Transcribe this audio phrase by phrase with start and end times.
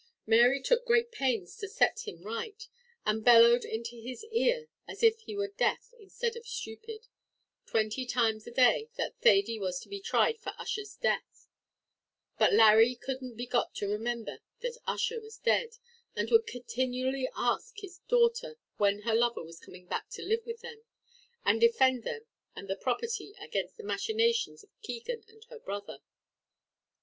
[0.25, 2.67] Mary took great pains to set him right,
[3.05, 7.07] and bellowed into his ear as if he were deaf instead of stupid,
[7.67, 11.47] twenty times a day, that Thady was to be tried for Ussher's death;
[12.39, 15.77] but Larry couldn't be got to remember that Ussher was dead,
[16.15, 20.61] and would continually ask his daughter when her lover was coming back to live with
[20.61, 20.81] them,
[21.45, 22.25] and defend them
[22.55, 25.99] and the property against the machinations of Keegan and her brother.